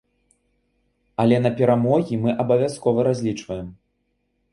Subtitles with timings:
[1.23, 3.69] Але на перамогі мы абавязкова разлічваем!